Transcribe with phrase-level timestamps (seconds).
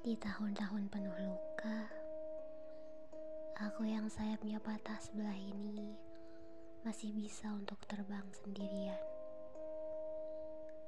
[0.00, 1.84] Di tahun-tahun penuh luka,
[3.60, 5.92] aku yang sayapnya patah sebelah ini
[6.88, 8.96] masih bisa untuk terbang sendirian.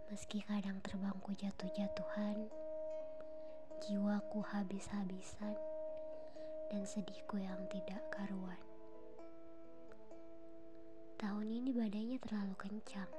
[0.09, 2.48] Meski kadang terbangku jatuh-jatuhan,
[3.84, 5.60] jiwaku habis-habisan,
[6.72, 8.64] dan sedihku yang tidak karuan.
[11.20, 13.12] Tahun ini badainya terlalu kencang.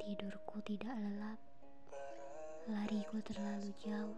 [0.00, 1.49] Tidurku tidak lelap
[2.70, 4.14] Lariku terlalu jauh.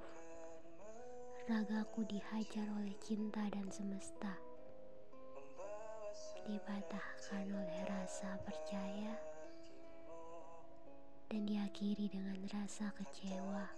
[1.49, 4.37] Ragaku dihajar oleh cinta dan semesta.
[6.45, 9.17] Dipatahkan oleh rasa percaya
[11.33, 13.73] dan diakhiri dengan rasa kecewa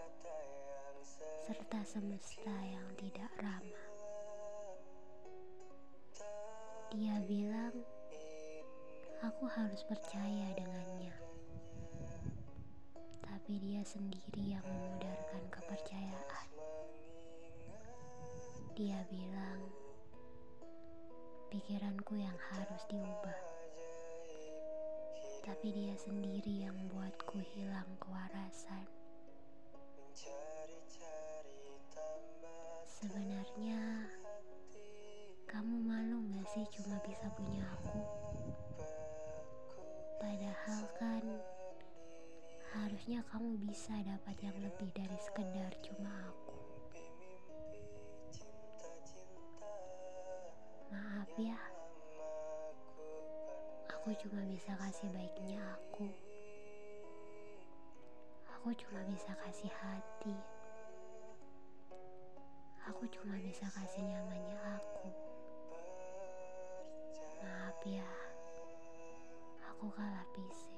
[1.46, 3.87] serta semesta yang tidak ramah.
[6.91, 7.79] Dia bilang,
[9.23, 11.34] "Aku harus percaya dengannya."
[13.84, 16.48] Sendiri yang memudarkan kepercayaan.
[18.73, 19.60] Dia bilang,
[21.52, 23.41] pikiranku yang harus diubah,
[25.45, 28.88] tapi dia sendiri yang membuatku hilang kewarasan.
[32.88, 34.09] Sebenarnya,
[35.45, 38.01] kamu malu gak sih cuma bisa punya aku?
[40.16, 41.54] Padahal kan
[42.74, 46.58] Harusnya kamu bisa dapat yang lebih dari sekedar cuma aku.
[50.90, 51.54] Maaf ya,
[53.86, 56.10] aku cuma bisa kasih baiknya aku.
[58.58, 60.34] Aku cuma bisa kasih hati.
[62.90, 65.08] Aku cuma bisa kasih nyamannya aku.
[67.38, 68.10] Maaf ya,
[69.62, 70.73] aku kalah fisik.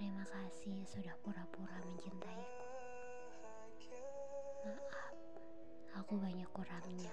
[0.00, 2.64] Terima kasih sudah pura-pura mencintaiku.
[4.64, 5.12] Maaf,
[5.92, 7.12] aku banyak kurangnya.